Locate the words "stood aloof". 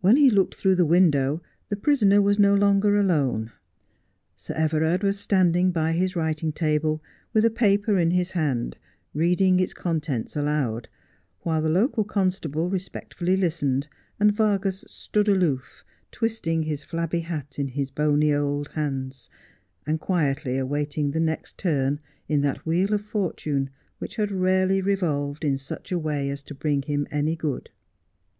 14.86-15.84